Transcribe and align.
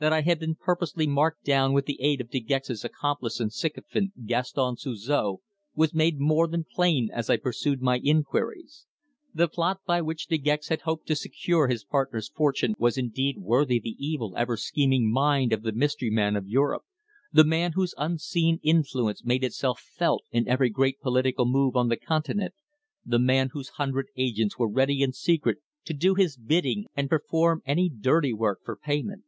That 0.00 0.12
I 0.12 0.20
had 0.20 0.38
been 0.38 0.56
purposely 0.56 1.06
marked 1.06 1.44
down 1.44 1.72
with 1.72 1.86
the 1.86 1.96
aid 1.98 2.20
of 2.20 2.28
De 2.28 2.38
Gex's 2.38 2.84
accomplice 2.84 3.40
and 3.40 3.50
sycophant, 3.50 4.26
Gaston 4.26 4.76
Suzor, 4.76 5.36
was 5.74 5.94
made 5.94 6.20
more 6.20 6.46
than 6.46 6.66
plain 6.70 7.08
as 7.10 7.30
I 7.30 7.38
pursued 7.38 7.80
my 7.80 7.96
inquiries. 8.04 8.84
The 9.32 9.48
plot 9.48 9.80
by 9.86 10.02
which 10.02 10.26
De 10.26 10.36
Gex 10.36 10.68
had 10.68 10.82
hoped 10.82 11.06
to 11.06 11.16
secure 11.16 11.68
his 11.68 11.84
partner's 11.84 12.28
fortune 12.28 12.74
was 12.76 12.98
indeed 12.98 13.38
worthy 13.38 13.78
the 13.80 13.96
evil 13.98 14.34
ever 14.36 14.58
scheming 14.58 15.10
mind 15.10 15.54
of 15.54 15.62
the 15.62 15.72
mystery 15.72 16.10
man 16.10 16.36
of 16.36 16.46
Europe; 16.46 16.82
the 17.32 17.44
man 17.44 17.72
whose 17.72 17.94
unseen 17.96 18.60
influence 18.62 19.24
made 19.24 19.42
itself 19.42 19.80
felt 19.80 20.24
in 20.30 20.46
every 20.46 20.68
great 20.68 21.00
political 21.00 21.46
move 21.46 21.76
on 21.76 21.88
the 21.88 21.96
Continent 21.96 22.52
the 23.06 23.18
man 23.20 23.48
whose 23.54 23.70
hundred 23.78 24.08
agents 24.18 24.58
were 24.58 24.68
ready 24.68 25.00
in 25.00 25.14
secret 25.14 25.62
to 25.86 25.94
do 25.94 26.14
his 26.14 26.36
bidding 26.36 26.88
and 26.94 27.08
perform 27.08 27.62
any 27.64 27.88
dirty 27.88 28.34
work 28.34 28.60
for 28.62 28.76
payment. 28.76 29.24